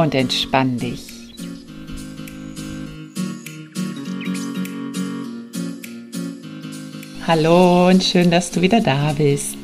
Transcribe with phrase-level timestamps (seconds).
[0.00, 1.02] Und entspann dich.
[7.26, 9.58] Hallo und schön, dass du wieder da bist.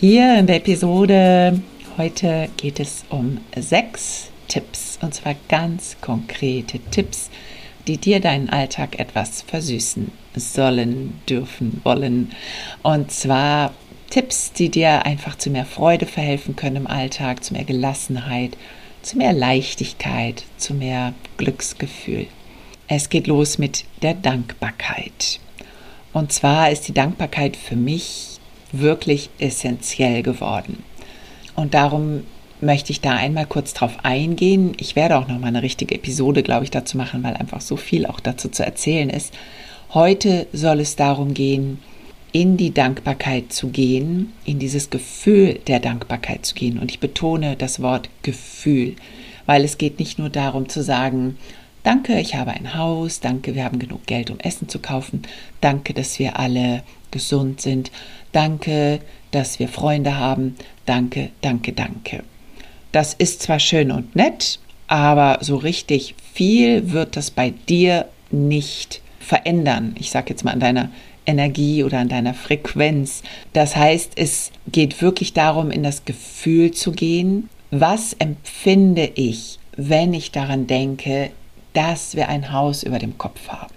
[0.00, 1.60] Hier in der Episode
[1.96, 7.30] heute geht es um sechs Tipps und zwar ganz konkrete Tipps,
[7.86, 12.32] die dir deinen Alltag etwas versüßen sollen, dürfen, wollen.
[12.82, 13.72] Und zwar
[14.10, 18.56] Tipps, die dir einfach zu mehr Freude verhelfen können im Alltag, zu mehr Gelassenheit,
[19.02, 22.26] zu mehr Leichtigkeit, zu mehr Glücksgefühl.
[22.86, 25.40] Es geht los mit der Dankbarkeit.
[26.12, 28.38] Und zwar ist die Dankbarkeit für mich
[28.72, 30.82] wirklich essentiell geworden.
[31.54, 32.24] Und darum
[32.60, 34.72] möchte ich da einmal kurz drauf eingehen.
[34.78, 37.76] Ich werde auch noch mal eine richtige Episode, glaube ich, dazu machen, weil einfach so
[37.76, 39.32] viel auch dazu zu erzählen ist.
[39.94, 41.78] Heute soll es darum gehen,
[42.32, 46.78] in die Dankbarkeit zu gehen, in dieses Gefühl der Dankbarkeit zu gehen.
[46.78, 48.96] Und ich betone das Wort Gefühl,
[49.46, 51.38] weil es geht nicht nur darum zu sagen,
[51.82, 55.22] danke, ich habe ein Haus, danke, wir haben genug Geld, um Essen zu kaufen,
[55.60, 57.90] danke, dass wir alle gesund sind,
[58.32, 60.56] danke, dass wir Freunde haben,
[60.86, 62.24] danke, danke, danke.
[62.92, 69.00] Das ist zwar schön und nett, aber so richtig viel wird das bei dir nicht
[69.20, 69.94] verändern.
[69.98, 70.90] Ich sage jetzt mal an deiner
[71.28, 73.22] Energie oder an deiner Frequenz.
[73.52, 77.48] Das heißt, es geht wirklich darum, in das Gefühl zu gehen.
[77.70, 81.30] Was empfinde ich, wenn ich daran denke,
[81.74, 83.74] dass wir ein Haus über dem Kopf haben?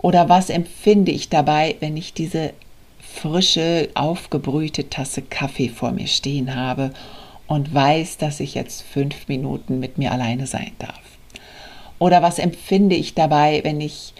[0.00, 2.52] Oder was empfinde ich dabei, wenn ich diese
[3.00, 6.92] frische, aufgebrühte Tasse Kaffee vor mir stehen habe
[7.48, 11.00] und weiß, dass ich jetzt fünf Minuten mit mir alleine sein darf?
[11.98, 14.14] Oder was empfinde ich dabei, wenn ich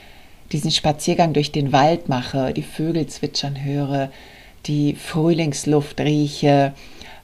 [0.53, 4.11] diesen Spaziergang durch den Wald mache, die Vögel zwitschern höre,
[4.67, 6.73] die Frühlingsluft rieche,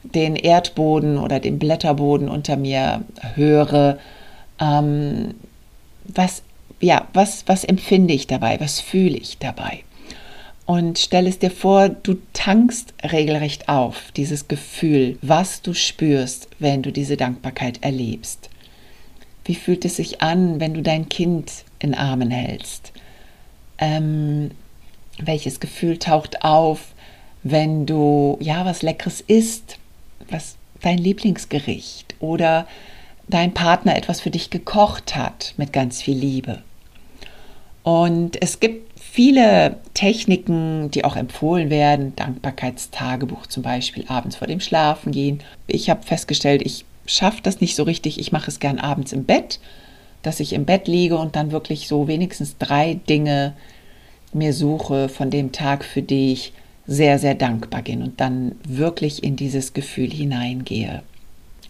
[0.03, 3.03] den Erdboden oder den Blätterboden unter mir
[3.35, 3.97] höre,
[4.59, 5.33] ähm,
[6.05, 6.43] was,
[6.79, 9.83] ja, was, was empfinde ich dabei, was fühle ich dabei?
[10.65, 16.81] Und stell es dir vor, du tankst regelrecht auf, dieses Gefühl, was du spürst, wenn
[16.81, 18.49] du diese Dankbarkeit erlebst.
[19.43, 22.93] Wie fühlt es sich an, wenn du dein Kind in Armen hältst?
[23.77, 24.51] Ähm,
[25.19, 26.93] welches Gefühl taucht auf,
[27.43, 29.77] wenn du ja was Leckeres isst,
[30.29, 32.67] was dein Lieblingsgericht oder
[33.27, 36.61] dein Partner etwas für dich gekocht hat mit ganz viel Liebe.
[37.83, 44.59] Und es gibt viele Techniken, die auch empfohlen werden, Dankbarkeitstagebuch zum Beispiel abends vor dem
[44.59, 45.41] Schlafengehen.
[45.67, 48.19] Ich habe festgestellt, ich schaffe das nicht so richtig.
[48.19, 49.59] Ich mache es gern abends im Bett
[50.25, 53.53] dass ich im Bett liege und dann wirklich so wenigstens drei Dinge
[54.33, 56.53] mir suche von dem Tag, für die ich
[56.87, 61.03] sehr, sehr dankbar bin und dann wirklich in dieses Gefühl hineingehe.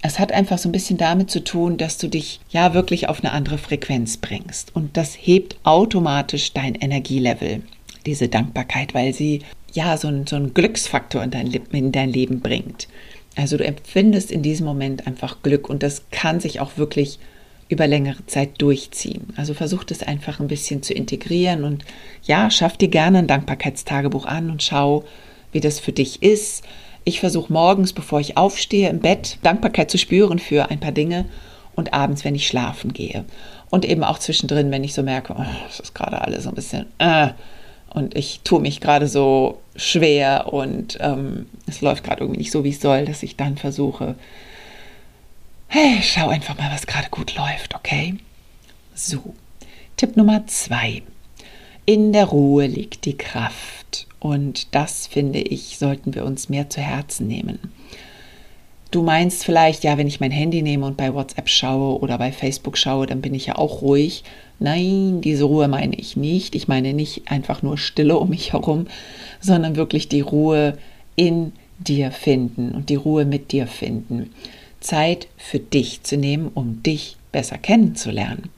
[0.02, 3.24] Es hat einfach so ein bisschen damit zu tun, dass du dich ja wirklich auf
[3.24, 4.76] eine andere Frequenz bringst.
[4.76, 7.64] Und das hebt automatisch dein Energielevel,
[8.06, 9.42] diese Dankbarkeit, weil sie
[9.74, 12.88] ja so einen, so Glücksfaktor in dein, in dein Leben bringt.
[13.36, 17.20] Also du empfindest in diesem Moment einfach Glück und das kann sich auch wirklich
[17.68, 19.34] über längere Zeit durchziehen.
[19.38, 21.84] Also versuch das einfach ein bisschen zu integrieren und
[22.24, 25.04] ja, schaff dir gerne ein Dankbarkeitstagebuch an und schau,
[25.52, 26.64] wie das für dich ist.
[27.04, 31.26] Ich versuche morgens, bevor ich aufstehe, im Bett Dankbarkeit zu spüren für ein paar Dinge
[31.76, 33.26] und abends, wenn ich schlafen gehe.
[33.70, 36.86] Und eben auch zwischendrin, wenn ich so merke, oh, ist gerade alles so ein bisschen
[37.00, 37.30] äh,
[37.90, 42.64] und ich tue mich gerade so schwer und ähm, es läuft gerade irgendwie nicht so,
[42.64, 44.16] wie es soll, dass ich dann versuche,
[45.68, 48.16] Hey, schau einfach mal, was gerade gut läuft, okay?
[48.94, 49.34] So,
[49.98, 51.04] Tipp Nummer zwei.
[51.86, 54.08] In der Ruhe liegt die Kraft.
[54.20, 57.60] Und das, finde ich, sollten wir uns mehr zu Herzen nehmen.
[58.92, 62.32] Du meinst vielleicht, ja, wenn ich mein Handy nehme und bei WhatsApp schaue oder bei
[62.32, 64.24] Facebook schaue, dann bin ich ja auch ruhig.
[64.60, 66.56] Nein, diese Ruhe meine ich nicht.
[66.56, 68.88] Ich meine nicht einfach nur Stille um mich herum,
[69.42, 70.78] sondern wirklich die Ruhe
[71.18, 74.32] in dir finden und die Ruhe mit dir finden.
[74.86, 78.50] Zeit für dich zu nehmen, um dich besser kennenzulernen.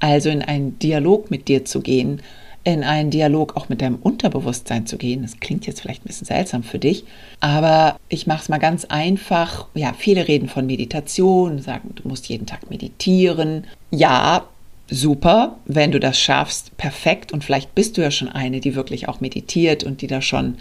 [0.00, 2.20] Also in einen Dialog mit dir zu gehen,
[2.64, 5.22] in einen Dialog auch mit deinem Unterbewusstsein zu gehen.
[5.22, 7.04] Das klingt jetzt vielleicht ein bisschen seltsam für dich,
[7.40, 9.68] aber ich mache es mal ganz einfach.
[9.74, 13.64] Ja, viele reden von Meditation, sagen, du musst jeden Tag meditieren.
[13.92, 14.48] Ja,
[14.90, 17.32] super, wenn du das schaffst, perfekt.
[17.32, 20.56] Und vielleicht bist du ja schon eine, die wirklich auch meditiert und die da schon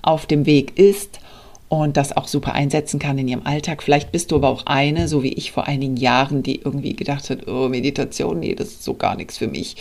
[0.00, 1.20] auf dem Weg ist
[1.70, 3.80] und das auch super einsetzen kann in ihrem Alltag.
[3.80, 7.30] Vielleicht bist du aber auch eine, so wie ich vor einigen Jahren, die irgendwie gedacht
[7.30, 9.76] hat, oh, Meditation, nee, das ist so gar nichts für mich.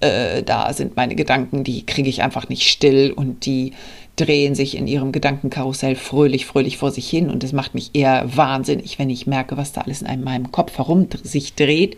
[0.00, 3.72] Äh, da sind meine Gedanken, die kriege ich einfach nicht still und die
[4.16, 8.36] drehen sich in ihrem Gedankenkarussell fröhlich, fröhlich vor sich hin und es macht mich eher
[8.36, 11.96] wahnsinnig, wenn ich merke, was da alles in meinem Kopf herum sich dreht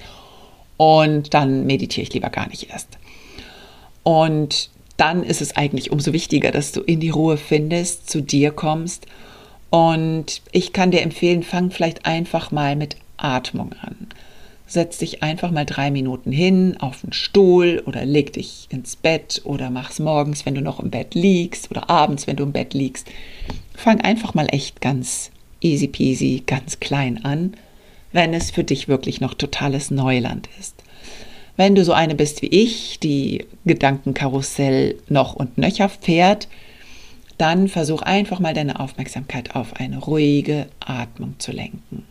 [0.76, 2.98] und dann meditiere ich lieber gar nicht erst.
[4.02, 8.50] Und dann ist es eigentlich umso wichtiger, dass du in die Ruhe findest, zu dir
[8.50, 9.06] kommst
[9.70, 14.08] und ich kann dir empfehlen, fang vielleicht einfach mal mit Atmung an.
[14.67, 19.43] Setz dich einfach mal drei Minuten hin auf den Stuhl oder leg dich ins Bett
[19.44, 22.75] oder mach's morgens, wenn du noch im Bett liegst oder abends, wenn du im Bett
[22.75, 23.08] liegst.
[23.75, 25.31] Fang einfach mal echt ganz
[25.61, 27.55] easy peasy, ganz klein an,
[28.12, 30.76] wenn es für dich wirklich noch totales Neuland ist.
[31.56, 36.49] Wenn du so eine bist wie ich, die Gedankenkarussell noch und nöcher fährt,
[37.40, 42.04] dann versuch einfach mal deine Aufmerksamkeit auf eine ruhige Atmung zu lenken.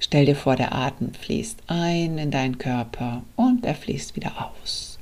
[0.00, 4.98] Stell dir vor, der Atem fließt ein in deinen Körper und er fließt wieder aus.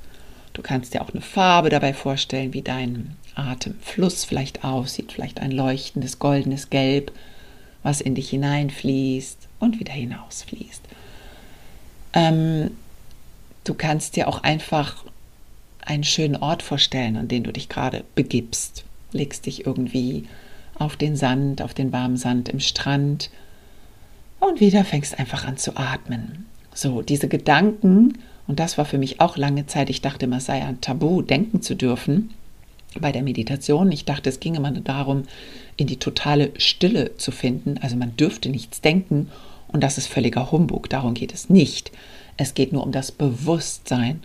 [0.53, 5.51] Du kannst dir auch eine Farbe dabei vorstellen, wie dein Atemfluss vielleicht aussieht, vielleicht ein
[5.51, 7.11] leuchtendes goldenes Gelb,
[7.83, 10.81] was in dich hineinfließt und wieder hinausfließt.
[12.13, 12.71] Ähm,
[13.65, 15.03] du kannst dir auch einfach
[15.81, 20.25] einen schönen Ort vorstellen, an den du dich gerade begibst legst dich irgendwie
[20.75, 23.29] auf den Sand, auf den warmen Sand im Strand
[24.39, 26.45] und wieder fängst einfach an zu atmen.
[26.73, 30.45] So, diese Gedanken, und das war für mich auch lange Zeit, ich dachte immer, es
[30.45, 32.29] sei ein Tabu, denken zu dürfen
[32.99, 33.91] bei der Meditation.
[33.91, 35.23] Ich dachte, es ginge immer darum,
[35.75, 37.77] in die totale Stille zu finden.
[37.79, 39.29] Also man dürfte nichts denken
[39.67, 40.89] und das ist völliger Humbug.
[40.89, 41.91] Darum geht es nicht.
[42.37, 44.21] Es geht nur um das Bewusstsein.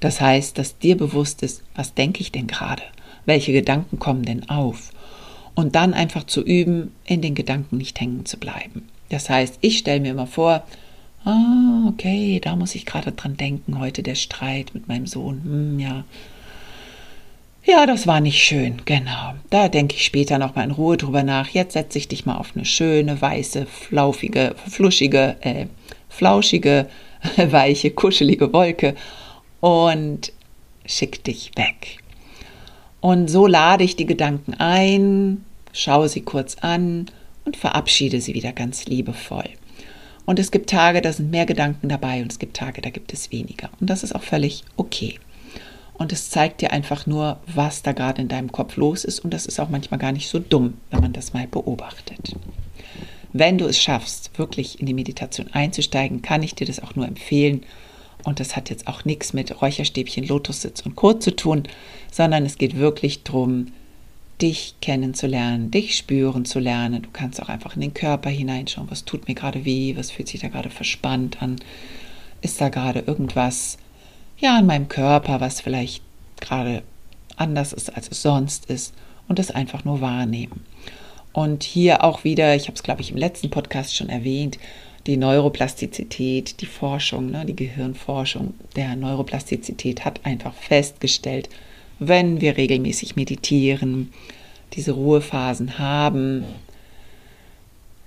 [0.00, 2.82] Das heißt, dass dir bewusst ist, was denke ich denn gerade?
[3.26, 4.92] Welche Gedanken kommen denn auf?
[5.54, 8.88] Und dann einfach zu üben, in den Gedanken nicht hängen zu bleiben.
[9.08, 10.64] Das heißt, ich stelle mir immer vor,
[11.24, 15.42] ah, okay, da muss ich gerade dran denken, heute der Streit mit meinem Sohn.
[15.44, 16.04] Hm, ja.
[17.64, 19.34] Ja, das war nicht schön, genau.
[19.50, 21.48] Da denke ich später nochmal in Ruhe drüber nach.
[21.48, 25.66] Jetzt setze ich dich mal auf eine schöne, weiße, flaufige, fluschige, äh,
[26.08, 26.88] flauschige,
[27.36, 28.94] weiche, kuschelige Wolke
[29.60, 30.32] und
[30.86, 31.98] schick dich weg.
[33.06, 37.06] Und so lade ich die Gedanken ein, schaue sie kurz an
[37.44, 39.48] und verabschiede sie wieder ganz liebevoll.
[40.24, 43.12] Und es gibt Tage, da sind mehr Gedanken dabei und es gibt Tage, da gibt
[43.12, 43.70] es weniger.
[43.78, 45.20] Und das ist auch völlig okay.
[45.94, 49.20] Und es zeigt dir einfach nur, was da gerade in deinem Kopf los ist.
[49.20, 52.34] Und das ist auch manchmal gar nicht so dumm, wenn man das mal beobachtet.
[53.32, 57.06] Wenn du es schaffst, wirklich in die Meditation einzusteigen, kann ich dir das auch nur
[57.06, 57.62] empfehlen.
[58.26, 61.12] Und das hat jetzt auch nichts mit Räucherstäbchen, Lotussitz und Co.
[61.12, 61.62] zu tun,
[62.10, 63.68] sondern es geht wirklich darum,
[64.42, 67.02] dich kennenzulernen, dich spüren zu lernen.
[67.02, 70.26] Du kannst auch einfach in den Körper hineinschauen, was tut mir gerade weh, was fühlt
[70.26, 71.56] sich da gerade verspannt an.
[72.42, 73.78] Ist da gerade irgendwas,
[74.38, 76.02] ja, in meinem Körper, was vielleicht
[76.40, 76.82] gerade
[77.36, 78.92] anders ist, als es sonst ist
[79.28, 80.64] und das einfach nur wahrnehmen.
[81.32, 84.58] Und hier auch wieder, ich habe es glaube ich im letzten Podcast schon erwähnt,
[85.06, 91.48] die Neuroplastizität, die Forschung, ne, die Gehirnforschung der Neuroplastizität hat einfach festgestellt,
[91.98, 94.12] wenn wir regelmäßig meditieren,
[94.74, 96.44] diese Ruhephasen haben,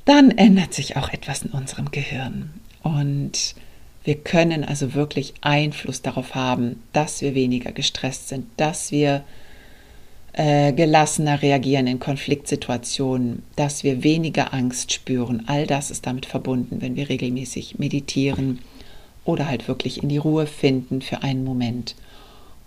[0.05, 2.51] dann ändert sich auch etwas in unserem Gehirn.
[2.83, 3.55] Und
[4.03, 9.23] wir können also wirklich Einfluss darauf haben, dass wir weniger gestresst sind, dass wir
[10.39, 15.43] äh, gelassener reagieren in Konfliktsituationen, dass wir weniger Angst spüren.
[15.47, 18.59] All das ist damit verbunden, wenn wir regelmäßig meditieren
[19.25, 21.93] oder halt wirklich in die Ruhe finden für einen Moment.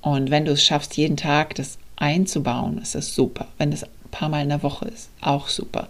[0.02, 3.48] Und wenn du es schaffst, jeden Tag das einzubauen, ist das super.
[3.56, 5.88] Wenn es ein paar Mal in der Woche ist, auch super.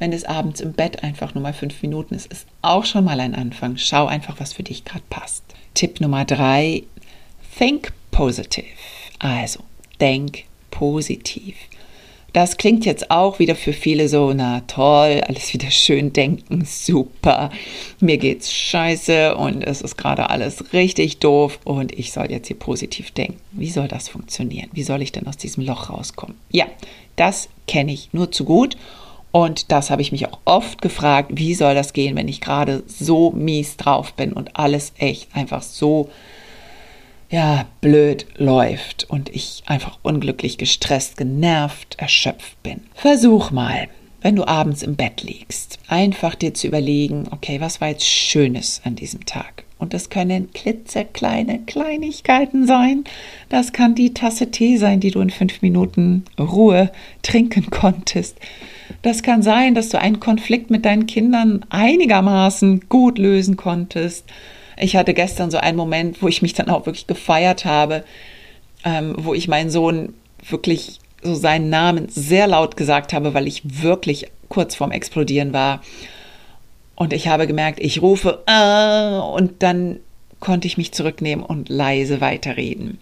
[0.00, 3.20] Wenn es abends im Bett einfach nur mal fünf Minuten ist, ist auch schon mal
[3.20, 3.76] ein Anfang.
[3.76, 5.44] Schau einfach, was für dich gerade passt.
[5.74, 6.82] Tipp Nummer drei,
[7.56, 8.66] think positive.
[9.20, 9.60] Also,
[10.00, 11.56] denk positiv.
[12.32, 17.50] Das klingt jetzt auch wieder für viele so, na toll, alles wieder schön denken, super.
[17.98, 22.58] Mir geht's scheiße und es ist gerade alles richtig doof und ich soll jetzt hier
[22.58, 23.40] positiv denken.
[23.50, 24.70] Wie soll das funktionieren?
[24.72, 26.36] Wie soll ich denn aus diesem Loch rauskommen?
[26.52, 26.66] Ja,
[27.16, 28.76] das kenne ich nur zu gut
[29.32, 32.84] und das habe ich mich auch oft gefragt, wie soll das gehen, wenn ich gerade
[32.86, 36.10] so mies drauf bin und alles echt einfach so
[37.30, 42.82] ja, blöd läuft und ich einfach unglücklich, gestresst, genervt, erschöpft bin.
[42.94, 43.88] Versuch mal,
[44.20, 48.82] wenn du abends im Bett liegst, einfach dir zu überlegen, okay, was war jetzt Schönes
[48.84, 49.64] an diesem Tag?
[49.78, 53.04] Und das können klitzekleine Kleinigkeiten sein.
[53.48, 58.36] Das kann die Tasse Tee sein, die du in fünf Minuten Ruhe trinken konntest.
[59.02, 64.26] Das kann sein, dass du einen Konflikt mit deinen Kindern einigermaßen gut lösen konntest.
[64.80, 68.04] Ich hatte gestern so einen Moment, wo ich mich dann auch wirklich gefeiert habe,
[68.84, 70.14] ähm, wo ich meinen Sohn
[70.48, 75.82] wirklich so seinen Namen sehr laut gesagt habe, weil ich wirklich kurz vorm Explodieren war.
[76.96, 80.00] Und ich habe gemerkt, ich rufe äh, und dann
[80.40, 82.98] konnte ich mich zurücknehmen und leise weiterreden.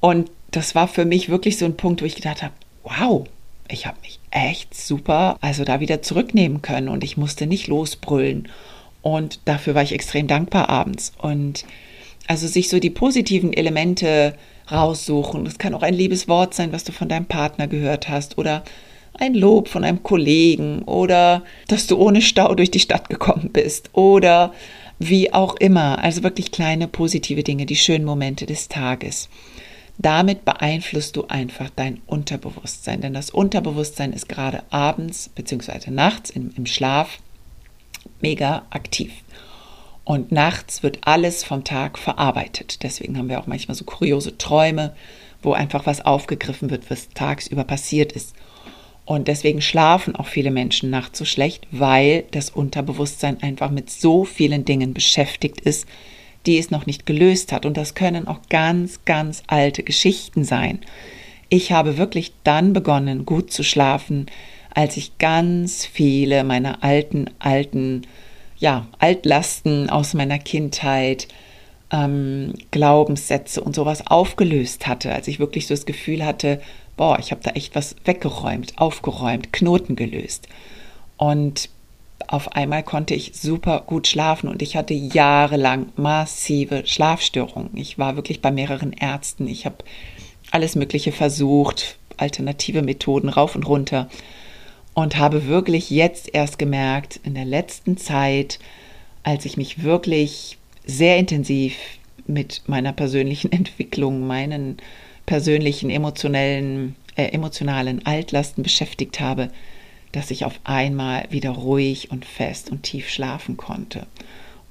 [0.00, 2.52] Und das war für mich wirklich so ein Punkt, wo ich gedacht habe,
[2.84, 3.26] wow,
[3.68, 8.48] ich habe mich echt super, also da wieder zurücknehmen können und ich musste nicht losbrüllen.
[9.02, 11.12] Und dafür war ich extrem dankbar abends.
[11.18, 11.64] Und
[12.28, 14.34] also sich so die positiven Elemente
[14.70, 15.44] raussuchen.
[15.44, 18.62] Das kann auch ein liebes Wort sein, was du von deinem Partner gehört hast oder
[19.14, 23.90] ein Lob von einem Kollegen oder dass du ohne Stau durch die Stadt gekommen bist
[23.92, 24.54] oder
[24.98, 26.02] wie auch immer.
[26.02, 29.28] Also wirklich kleine positive Dinge, die schönen Momente des Tages.
[29.98, 35.90] Damit beeinflusst du einfach dein Unterbewusstsein, denn das Unterbewusstsein ist gerade abends bzw.
[35.90, 37.18] nachts im, im Schlaf
[38.22, 39.12] mega aktiv.
[40.04, 42.82] Und nachts wird alles vom Tag verarbeitet.
[42.82, 44.94] Deswegen haben wir auch manchmal so kuriose Träume,
[45.42, 48.34] wo einfach was aufgegriffen wird, was tagsüber passiert ist.
[49.04, 54.24] Und deswegen schlafen auch viele Menschen nachts so schlecht, weil das Unterbewusstsein einfach mit so
[54.24, 55.86] vielen Dingen beschäftigt ist,
[56.46, 57.66] die es noch nicht gelöst hat.
[57.66, 60.80] Und das können auch ganz, ganz alte Geschichten sein.
[61.48, 64.26] Ich habe wirklich dann begonnen, gut zu schlafen,
[64.74, 68.02] als ich ganz viele meiner alten, alten
[68.58, 71.28] ja, Altlasten aus meiner Kindheit,
[71.90, 76.60] ähm, Glaubenssätze und sowas aufgelöst hatte, als ich wirklich so das Gefühl hatte,
[76.96, 80.48] boah, ich habe da echt was weggeräumt, aufgeräumt, Knoten gelöst.
[81.16, 81.68] Und
[82.28, 87.76] auf einmal konnte ich super gut schlafen und ich hatte jahrelang massive Schlafstörungen.
[87.76, 89.46] Ich war wirklich bei mehreren Ärzten.
[89.48, 89.76] Ich habe
[90.50, 94.08] alles Mögliche versucht, alternative Methoden rauf und runter
[94.94, 98.58] und habe wirklich jetzt erst gemerkt, in der letzten Zeit,
[99.22, 101.74] als ich mich wirklich sehr intensiv
[102.26, 104.78] mit meiner persönlichen Entwicklung, meinen
[105.26, 109.50] persönlichen emotionellen, äh, emotionalen Altlasten beschäftigt habe,
[110.12, 114.06] dass ich auf einmal wieder ruhig und fest und tief schlafen konnte.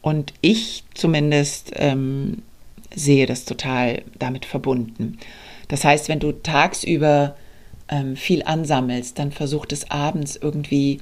[0.02, 2.44] Und ich zumindest ähm,
[2.94, 5.18] sehe das total damit verbunden.
[5.68, 7.36] Das heißt, wenn du tagsüber
[7.92, 11.00] ähm, viel ansammelst, dann versuch es abends irgendwie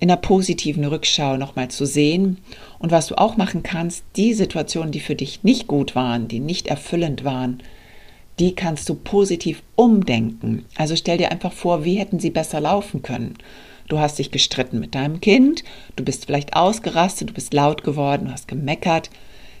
[0.00, 2.38] in einer positiven Rückschau nochmal zu sehen.
[2.78, 6.40] Und was du auch machen kannst, die Situationen, die für dich nicht gut waren, die
[6.40, 7.62] nicht erfüllend waren,
[8.38, 10.64] die kannst du positiv umdenken.
[10.76, 13.34] Also stell dir einfach vor, wie hätten sie besser laufen können.
[13.86, 15.62] Du hast dich gestritten mit deinem Kind,
[15.94, 19.10] du bist vielleicht ausgerastet, du bist laut geworden, du hast gemeckert.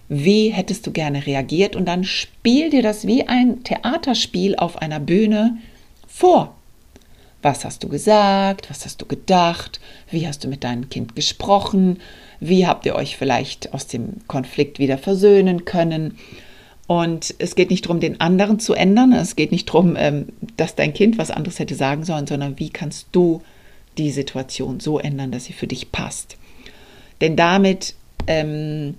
[0.08, 1.76] Wie hättest du gerne reagiert?
[1.76, 5.58] Und dann spiel dir das wie ein Theaterspiel auf einer Bühne
[6.06, 6.54] vor.
[7.44, 8.70] Was hast du gesagt?
[8.70, 9.78] Was hast du gedacht?
[10.10, 12.00] Wie hast du mit deinem Kind gesprochen?
[12.40, 16.16] Wie habt ihr euch vielleicht aus dem Konflikt wieder versöhnen können?
[16.86, 19.12] Und es geht nicht darum, den anderen zu ändern.
[19.12, 22.70] Es geht nicht darum, ähm, dass dein Kind was anderes hätte sagen sollen, sondern wie
[22.70, 23.42] kannst du
[23.98, 26.38] die Situation so ändern, dass sie für dich passt.
[27.20, 27.94] Denn damit
[28.26, 28.94] ähm,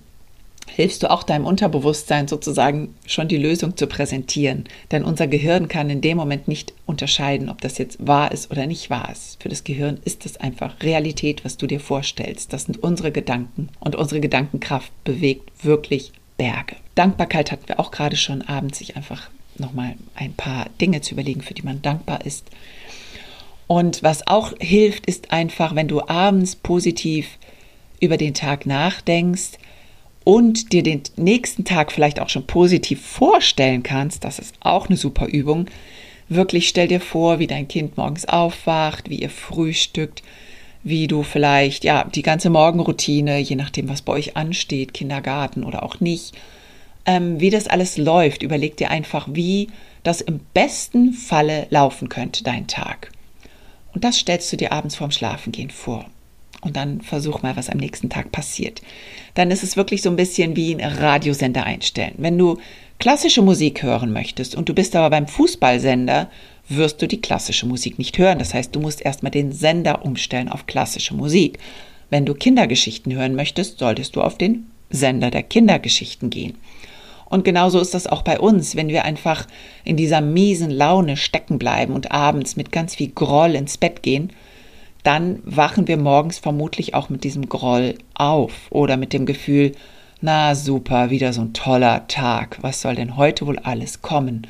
[0.66, 4.64] hilfst du auch deinem Unterbewusstsein sozusagen schon die Lösung zu präsentieren.
[4.90, 8.66] Denn unser Gehirn kann in dem Moment nicht unterscheiden, ob das jetzt wahr ist oder
[8.66, 9.42] nicht wahr ist.
[9.42, 12.52] Für das Gehirn ist das einfach Realität, was du dir vorstellst.
[12.52, 16.76] Das sind unsere Gedanken und unsere Gedankenkraft bewegt wirklich Berge.
[16.94, 21.40] Dankbarkeit hatten wir auch gerade schon abends, sich einfach nochmal ein paar Dinge zu überlegen,
[21.40, 22.50] für die man dankbar ist.
[23.66, 27.38] Und was auch hilft, ist einfach, wenn du abends positiv
[28.00, 29.52] über den Tag nachdenkst,
[30.26, 34.96] und dir den nächsten Tag vielleicht auch schon positiv vorstellen kannst, das ist auch eine
[34.96, 35.66] super Übung.
[36.28, 40.24] Wirklich stell dir vor, wie dein Kind morgens aufwacht, wie ihr frühstückt,
[40.82, 45.84] wie du vielleicht, ja, die ganze Morgenroutine, je nachdem, was bei euch ansteht, Kindergarten oder
[45.84, 46.34] auch nicht,
[47.04, 48.42] ähm, wie das alles läuft.
[48.42, 49.68] Überleg dir einfach, wie
[50.02, 53.12] das im besten Falle laufen könnte, dein Tag.
[53.94, 56.04] Und das stellst du dir abends vorm Schlafengehen vor
[56.66, 58.82] und dann versuch mal, was am nächsten Tag passiert.
[59.34, 62.14] Dann ist es wirklich so ein bisschen wie ein Radiosender einstellen.
[62.18, 62.58] Wenn du
[62.98, 66.28] klassische Musik hören möchtest und du bist aber beim Fußballsender,
[66.68, 68.40] wirst du die klassische Musik nicht hören.
[68.40, 71.58] Das heißt, du musst erstmal den Sender umstellen auf klassische Musik.
[72.10, 76.54] Wenn du Kindergeschichten hören möchtest, solltest du auf den Sender der Kindergeschichten gehen.
[77.28, 79.46] Und genauso ist das auch bei uns, wenn wir einfach
[79.84, 84.32] in dieser miesen Laune stecken bleiben und abends mit ganz viel Groll ins Bett gehen,
[85.06, 89.72] dann wachen wir morgens vermutlich auch mit diesem Groll auf oder mit dem Gefühl,
[90.20, 94.48] na super, wieder so ein toller Tag, was soll denn heute wohl alles kommen?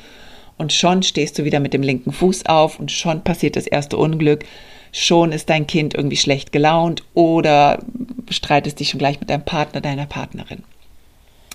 [0.57, 3.97] Und schon stehst du wieder mit dem linken Fuß auf und schon passiert das erste
[3.97, 4.45] Unglück,
[4.91, 7.83] schon ist dein Kind irgendwie schlecht gelaunt oder
[8.31, 10.63] streitest dich schon gleich mit deinem Partner, deiner Partnerin.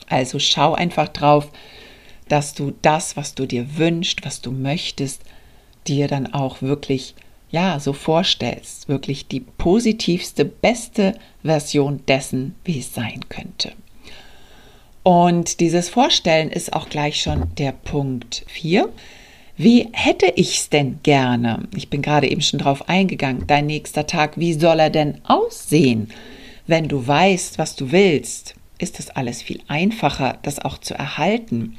[0.09, 1.51] Also schau einfach drauf,
[2.29, 5.23] dass du das, was du dir wünschst, was du möchtest,
[5.89, 7.17] dir dann auch wirklich
[7.53, 13.73] ja, so vorstellst, wirklich die positivste, beste Version dessen, wie es sein könnte.
[15.03, 18.89] Und dieses Vorstellen ist auch gleich schon der Punkt 4.
[19.57, 21.69] Wie hätte ich es denn gerne?
[21.77, 23.47] Ich bin gerade eben schon drauf eingegangen.
[23.47, 26.11] Dein nächster Tag, wie soll er denn aussehen?
[26.67, 31.79] Wenn du weißt, was du willst, ist das alles viel einfacher, das auch zu erhalten.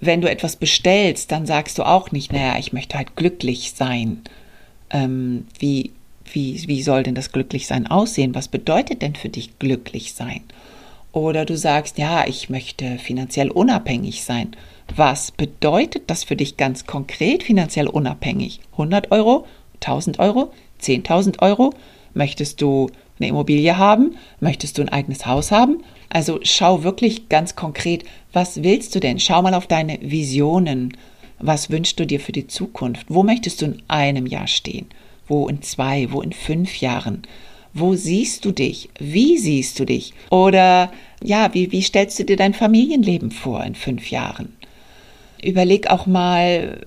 [0.00, 4.22] Wenn du etwas bestellst, dann sagst du auch nicht, naja, ich möchte halt glücklich sein.
[4.96, 5.92] Ähm, wie,
[6.32, 8.34] wie, wie soll denn das Glücklichsein aussehen?
[8.34, 10.40] Was bedeutet denn für dich glücklich sein?
[11.12, 14.56] Oder du sagst, ja, ich möchte finanziell unabhängig sein.
[14.94, 18.60] Was bedeutet das für dich ganz konkret finanziell unabhängig?
[18.72, 19.46] 100 Euro?
[19.76, 20.52] 1000 Euro?
[20.80, 21.74] 10.000 Euro?
[22.14, 24.16] Möchtest du eine Immobilie haben?
[24.40, 25.82] Möchtest du ein eigenes Haus haben?
[26.08, 29.18] Also schau wirklich ganz konkret, was willst du denn?
[29.18, 30.96] Schau mal auf deine Visionen.
[31.38, 33.06] Was wünschst du dir für die Zukunft?
[33.08, 34.86] Wo möchtest du in einem Jahr stehen?
[35.28, 36.10] Wo in zwei?
[36.10, 37.22] Wo in fünf Jahren?
[37.74, 38.88] Wo siehst du dich?
[38.98, 40.14] Wie siehst du dich?
[40.30, 40.90] Oder
[41.22, 44.56] ja, wie, wie stellst du dir dein Familienleben vor in fünf Jahren?
[45.42, 46.86] Überleg auch mal,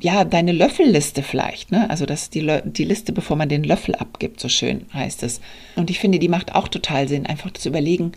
[0.00, 1.88] ja, deine Löffelliste vielleicht, ne?
[1.90, 5.40] Also das ist die, die Liste, bevor man den Löffel abgibt, so schön heißt es.
[5.76, 8.12] Und ich finde, die macht auch total Sinn, einfach zu überlegen,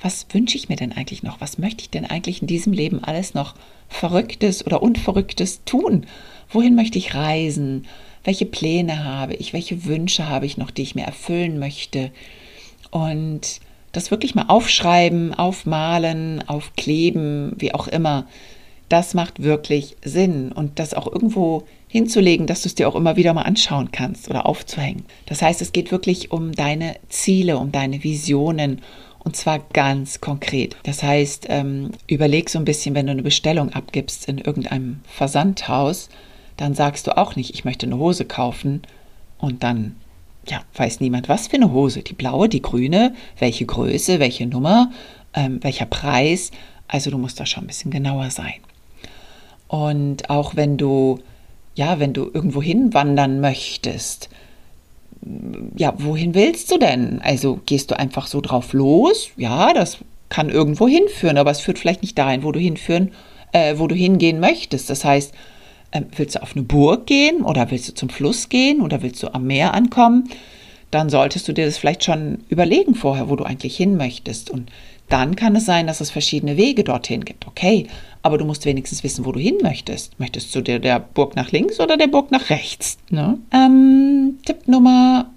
[0.00, 1.40] was wünsche ich mir denn eigentlich noch?
[1.40, 3.54] Was möchte ich denn eigentlich in diesem Leben alles noch
[3.88, 6.06] Verrücktes oder Unverrücktes tun?
[6.50, 7.86] Wohin möchte ich reisen?
[8.24, 9.52] Welche Pläne habe ich?
[9.52, 12.10] Welche Wünsche habe ich noch, die ich mir erfüllen möchte?
[12.90, 13.60] Und
[13.92, 18.26] das wirklich mal aufschreiben, aufmalen, aufkleben, wie auch immer,
[18.88, 20.52] das macht wirklich Sinn.
[20.52, 24.28] Und das auch irgendwo hinzulegen, dass du es dir auch immer wieder mal anschauen kannst
[24.28, 25.04] oder aufzuhängen.
[25.26, 28.82] Das heißt, es geht wirklich um deine Ziele, um deine Visionen
[29.28, 30.74] und zwar ganz konkret.
[30.84, 36.08] Das heißt, ähm, überleg so ein bisschen, wenn du eine Bestellung abgibst in irgendeinem Versandhaus,
[36.56, 38.80] dann sagst du auch nicht, ich möchte eine Hose kaufen
[39.36, 39.96] und dann
[40.48, 42.00] ja, weiß niemand, was für eine Hose.
[42.00, 44.92] Die blaue, die grüne, welche Größe, welche Nummer,
[45.34, 46.50] ähm, welcher Preis.
[46.86, 48.60] Also du musst da schon ein bisschen genauer sein.
[49.66, 51.18] Und auch wenn du,
[51.74, 54.30] ja, wenn du irgendwo hinwandern möchtest,
[55.76, 57.20] ja, wohin willst du denn?
[57.22, 59.30] Also gehst du einfach so drauf los?
[59.36, 63.12] Ja, das kann irgendwo hinführen, aber es führt vielleicht nicht dahin, wo du hinführen,
[63.52, 64.90] äh, wo du hingehen möchtest.
[64.90, 65.34] Das heißt,
[65.90, 69.22] äh, willst du auf eine Burg gehen oder willst du zum Fluss gehen oder willst
[69.22, 70.28] du am Meer ankommen?
[70.90, 74.50] Dann solltest du dir das vielleicht schon überlegen vorher, wo du eigentlich hin möchtest.
[74.50, 74.70] Und
[75.08, 77.46] dann kann es sein, dass es verschiedene Wege dorthin gibt.
[77.46, 77.86] Okay,
[78.22, 80.18] aber du musst wenigstens wissen, wo du hin möchtest.
[80.18, 82.98] Möchtest du dir der Burg nach links oder der Burg nach rechts?
[83.10, 83.38] Ne?
[83.52, 85.30] Ähm, Tipp Nummer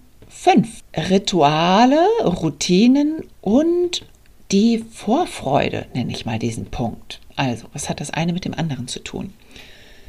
[0.44, 0.68] 5.
[0.98, 4.08] Rituale, Routinen und
[4.52, 7.20] die Vorfreude, nenne ich mal diesen Punkt.
[7.36, 9.36] Also, was hat das eine mit dem anderen zu tun?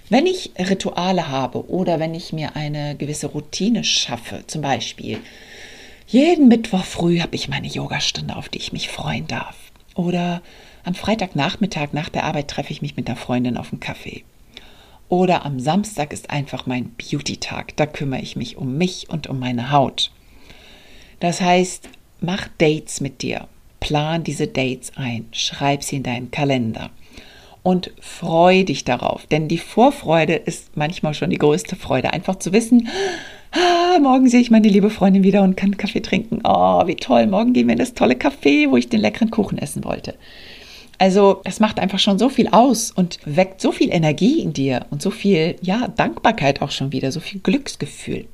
[0.09, 5.19] Wenn ich Rituale habe oder wenn ich mir eine gewisse Routine schaffe, zum Beispiel,
[6.07, 9.57] jeden Mittwoch früh habe ich meine Yogastunde, auf die ich mich freuen darf.
[9.97, 10.41] Oder
[10.83, 14.25] am Freitagnachmittag nach der Arbeit treffe ich mich mit einer Freundin auf einen Kaffee.
[15.11, 17.77] Oder am Samstag ist einfach mein Beauty-Tag.
[17.77, 20.11] Da kümmere ich mich um mich und um meine Haut.
[21.23, 21.89] Das heißt,
[22.21, 23.47] mach Dates mit dir.
[23.79, 25.27] Plan diese Dates ein.
[25.31, 26.91] Schreib sie in deinen Kalender.
[27.63, 29.25] Und freu dich darauf.
[29.27, 32.13] Denn die Vorfreude ist manchmal schon die größte Freude.
[32.13, 32.89] Einfach zu wissen,
[33.53, 36.41] ah, morgen sehe ich meine liebe Freundin wieder und kann Kaffee trinken.
[36.43, 37.29] Oh, wie toll.
[37.29, 40.17] Morgen gehen wir in das tolle Café, wo ich den leckeren Kuchen essen wollte.
[40.99, 44.87] Also, das macht einfach schon so viel aus und weckt so viel Energie in dir
[44.91, 48.27] und so viel, ja, Dankbarkeit auch schon wieder, so viel Glücksgefühl.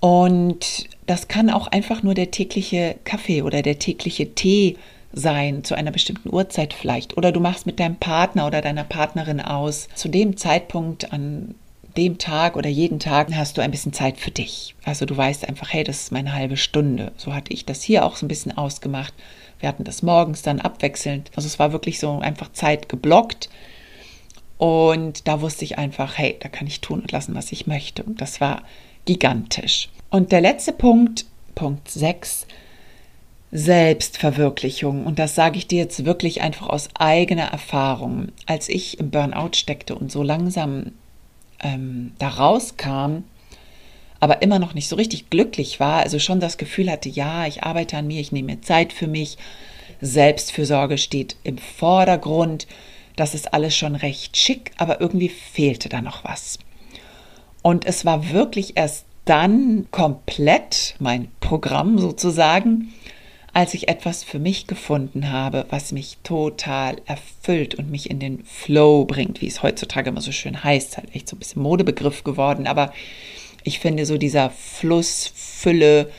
[0.00, 4.76] Und das kann auch einfach nur der tägliche Kaffee oder der tägliche Tee
[5.12, 7.16] sein, zu einer bestimmten Uhrzeit vielleicht.
[7.16, 11.54] Oder du machst mit deinem Partner oder deiner Partnerin aus, zu dem Zeitpunkt an
[11.96, 14.74] dem Tag oder jeden Tag hast du ein bisschen Zeit für dich.
[14.84, 17.12] Also du weißt einfach, hey, das ist meine halbe Stunde.
[17.16, 19.14] So hatte ich das hier auch so ein bisschen ausgemacht.
[19.60, 21.30] Wir hatten das morgens dann abwechselnd.
[21.36, 23.48] Also es war wirklich so einfach Zeit geblockt.
[24.58, 28.02] Und da wusste ich einfach, hey, da kann ich tun und lassen, was ich möchte.
[28.02, 28.62] Und das war
[29.04, 29.88] gigantisch.
[30.14, 32.46] Und der letzte Punkt, Punkt 6,
[33.50, 35.06] Selbstverwirklichung.
[35.06, 38.28] Und das sage ich dir jetzt wirklich einfach aus eigener Erfahrung.
[38.46, 40.92] Als ich im Burnout steckte und so langsam
[41.64, 43.24] ähm, da rauskam,
[44.20, 47.64] aber immer noch nicht so richtig glücklich war, also schon das Gefühl hatte, ja, ich
[47.64, 49.36] arbeite an mir, ich nehme mir Zeit für mich,
[50.00, 52.68] Selbstfürsorge steht im Vordergrund,
[53.16, 56.60] das ist alles schon recht schick, aber irgendwie fehlte da noch was.
[57.62, 62.92] Und es war wirklich erst dann komplett mein Programm sozusagen,
[63.52, 68.44] als ich etwas für mich gefunden habe, was mich total erfüllt und mich in den
[68.44, 72.24] Flow bringt, wie es heutzutage immer so schön heißt, halt echt so ein bisschen Modebegriff
[72.24, 72.92] geworden, aber
[73.62, 76.10] ich finde so dieser Fluss, Fülle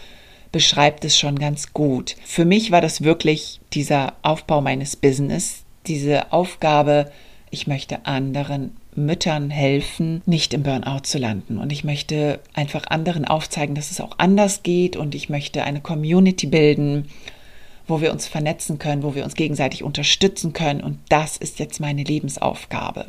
[0.51, 2.15] beschreibt es schon ganz gut.
[2.23, 7.11] Für mich war das wirklich dieser Aufbau meines Business, diese Aufgabe,
[7.51, 11.57] ich möchte anderen Müttern helfen, nicht im Burnout zu landen.
[11.57, 14.95] Und ich möchte einfach anderen aufzeigen, dass es auch anders geht.
[14.95, 17.09] Und ich möchte eine Community bilden,
[17.87, 20.81] wo wir uns vernetzen können, wo wir uns gegenseitig unterstützen können.
[20.81, 23.07] Und das ist jetzt meine Lebensaufgabe.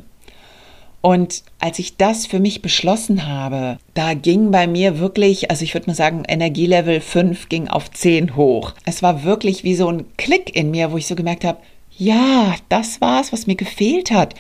[1.01, 5.73] Und als ich das für mich beschlossen habe, da ging bei mir wirklich, also ich
[5.73, 8.75] würde mal sagen, Energielevel 5 ging auf 10 hoch.
[8.85, 11.61] Es war wirklich wie so ein Klick in mir, wo ich so gemerkt habe,
[11.97, 14.35] ja, das war es, was mir gefehlt hat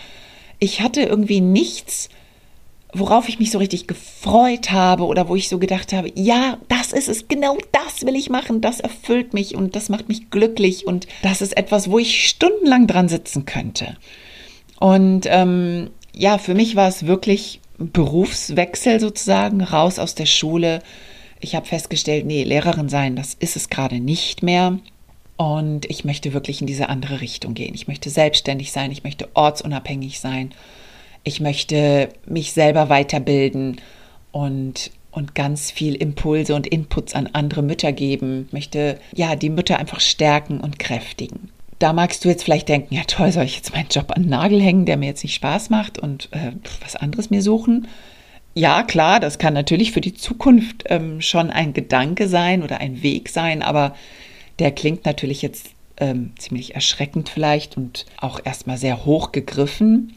[0.58, 2.08] ich hatte irgendwie nichts,
[2.92, 6.92] worauf ich mich so richtig gefreut habe oder wo ich so gedacht habe, ja, das
[6.92, 10.86] ist es, genau das will ich machen, das erfüllt mich und das macht mich glücklich
[10.86, 13.96] und das ist etwas, wo ich stundenlang dran sitzen könnte.
[14.78, 20.82] Und ähm, ja, für mich war es wirklich Berufswechsel sozusagen, raus aus der Schule.
[21.40, 24.78] Ich habe festgestellt, nee, Lehrerin sein, das ist es gerade nicht mehr.
[25.36, 27.74] Und ich möchte wirklich in diese andere Richtung gehen.
[27.74, 30.52] Ich möchte selbstständig sein, ich möchte ortsunabhängig sein,
[31.24, 33.80] ich möchte mich selber weiterbilden
[34.32, 38.44] und, und ganz viel Impulse und Inputs an andere Mütter geben.
[38.46, 41.50] Ich möchte ja die Mütter einfach stärken und kräftigen.
[41.78, 44.30] Da magst du jetzt vielleicht denken, ja toll, soll ich jetzt meinen Job an den
[44.30, 47.88] Nagel hängen, der mir jetzt nicht Spaß macht und äh, was anderes mir suchen?
[48.54, 53.02] Ja, klar, das kann natürlich für die Zukunft ähm, schon ein Gedanke sein oder ein
[53.02, 53.94] Weg sein, aber
[54.58, 60.16] der klingt natürlich jetzt ähm, ziemlich erschreckend vielleicht und auch erstmal sehr hoch gegriffen.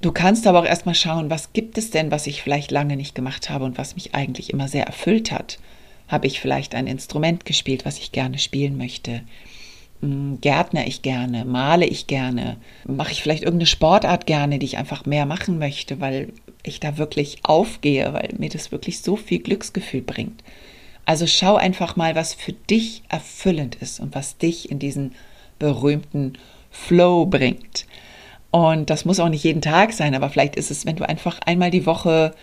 [0.00, 3.14] Du kannst aber auch erstmal schauen, was gibt es denn, was ich vielleicht lange nicht
[3.14, 5.58] gemacht habe und was mich eigentlich immer sehr erfüllt hat.
[6.08, 9.22] Habe ich vielleicht ein Instrument gespielt, was ich gerne spielen möchte?
[10.02, 14.76] Hm, gärtner ich gerne, male ich gerne, mache ich vielleicht irgendeine Sportart gerne, die ich
[14.76, 19.38] einfach mehr machen möchte, weil ich da wirklich aufgehe, weil mir das wirklich so viel
[19.38, 20.42] Glücksgefühl bringt.
[21.06, 25.14] Also schau einfach mal, was für dich erfüllend ist und was dich in diesen
[25.58, 26.34] berühmten
[26.70, 27.86] Flow bringt.
[28.50, 31.38] Und das muss auch nicht jeden Tag sein, aber vielleicht ist es, wenn du einfach
[31.40, 32.34] einmal die Woche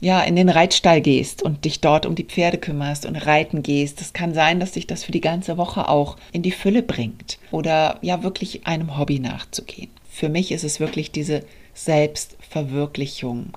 [0.00, 4.00] ja, in den Reitstall gehst und dich dort um die Pferde kümmerst und reiten gehst.
[4.00, 7.38] Das kann sein, dass dich das für die ganze Woche auch in die Fülle bringt
[7.50, 9.90] oder ja wirklich einem Hobby nachzugehen.
[10.10, 13.52] Für mich ist es wirklich diese Selbstverwirklichung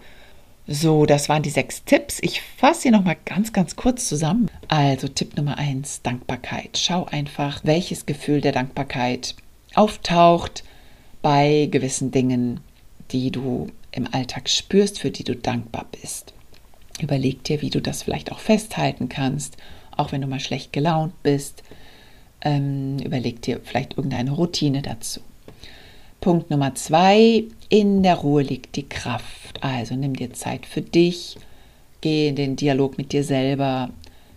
[0.72, 2.20] so, das waren die sechs Tipps.
[2.22, 4.52] Ich fasse sie nochmal ganz, ganz kurz zusammen.
[4.68, 6.78] Also Tipp Nummer eins, Dankbarkeit.
[6.78, 9.34] Schau einfach, welches Gefühl der Dankbarkeit
[9.74, 10.64] auftaucht
[11.24, 12.60] bei gewissen Dingen,
[13.10, 16.34] die du im Alltag spürst, für die du dankbar bist.
[17.02, 19.58] Überleg dir, wie du das vielleicht auch festhalten kannst,
[19.98, 21.64] auch wenn du mal schlecht gelaunt bist.
[22.42, 25.22] Ähm, überleg dir vielleicht irgendeine Routine dazu.
[26.22, 29.39] Punkt Nummer zwei, in der Ruhe liegt die Kraft.
[29.62, 31.38] Also nimm dir Zeit für dich,
[32.02, 33.90] geh in den Dialog mit dir selber,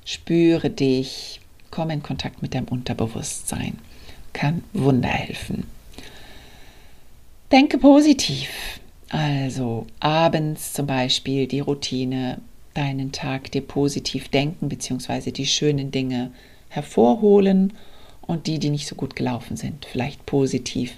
[0.05, 3.79] spüre dich, komm in Kontakt mit deinem Unterbewusstsein.
[4.33, 5.64] Kann Wunder helfen.
[7.51, 8.48] Denke positiv.
[9.11, 12.38] Also abends zum Beispiel die Routine,
[12.72, 16.31] deinen Tag dir positiv denken, beziehungsweise die schönen Dinge
[16.70, 17.75] hervorholen
[18.22, 20.94] und die, die nicht so gut gelaufen sind, vielleicht positiv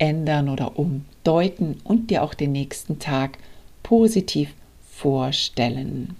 [0.00, 3.38] umändern oder umdeuten und dir auch den nächsten Tag
[3.82, 4.50] positiv
[4.90, 6.16] vorstellen.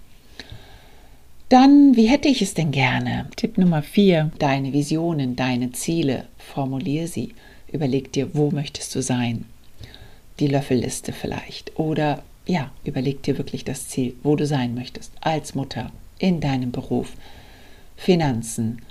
[1.49, 3.27] Dann, wie hätte ich es denn gerne?
[3.35, 7.35] Tipp Nummer 4, deine Visionen, deine Ziele, formulier sie.
[7.71, 9.45] Überleg dir, wo möchtest du sein?
[10.39, 11.77] Die Löffelliste vielleicht.
[11.79, 15.11] Oder ja, überleg dir wirklich das Ziel, wo du sein möchtest.
[15.21, 17.13] Als Mutter, in deinem Beruf,
[17.95, 18.81] Finanzen,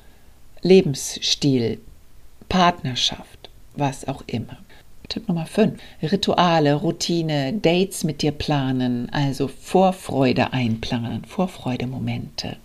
[0.62, 1.80] Lebensstil,
[2.48, 3.44] Partnerschaft
[3.76, 4.58] was auch immer.
[5.08, 5.78] Tipp Nummer 5.
[6.02, 12.56] Rituale, Routine, Dates mit dir planen, also Vorfreude einplanen, Vorfreudemomente.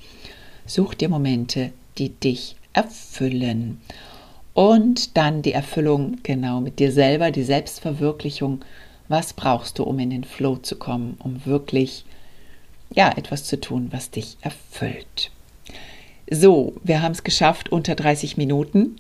[0.66, 3.82] Such dir Momente, die dich erfüllen.
[4.54, 8.62] Und dann die Erfüllung genau mit dir selber, die Selbstverwirklichung.
[9.08, 12.06] Was brauchst du, um in den Flow zu kommen, um wirklich
[12.94, 15.32] ja, etwas zu tun, was dich erfüllt?
[16.32, 18.96] So, wir haben es geschafft unter 30 Minuten.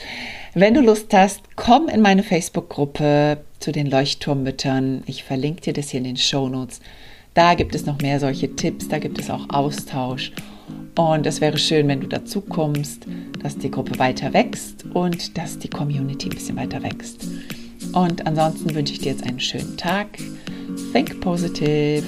[0.54, 5.04] Wenn du Lust hast, komm in meine Facebook-Gruppe zu den Leuchtturmmüttern.
[5.06, 6.80] Ich verlinke dir das hier in den Show Notes.
[7.34, 10.32] Da gibt es noch mehr solche Tipps, da gibt es auch Austausch.
[10.96, 13.06] Und es wäre schön, wenn du dazu kommst,
[13.42, 17.28] dass die Gruppe weiter wächst und dass die Community ein bisschen weiter wächst.
[17.92, 20.08] Und ansonsten wünsche ich dir jetzt einen schönen Tag.
[20.92, 22.04] Think positive.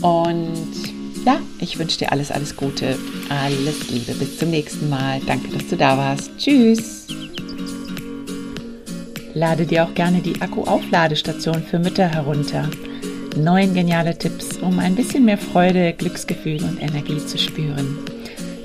[0.00, 2.96] Und ja, ich wünsche dir alles, alles Gute.
[3.28, 4.12] Alles Liebe.
[4.14, 5.20] Bis zum nächsten Mal.
[5.26, 6.30] Danke, dass du da warst.
[6.38, 7.06] Tschüss.
[9.34, 12.68] Lade dir auch gerne die Akku-Aufladestation für Mütter herunter.
[13.36, 17.98] Neun geniale Tipps, um ein bisschen mehr Freude, Glücksgefühl und Energie zu spüren.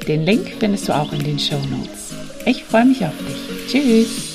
[0.07, 2.13] Den Link findest du auch in den Show Notes.
[2.45, 3.71] Ich freue mich auf dich.
[3.71, 4.26] Tschüss.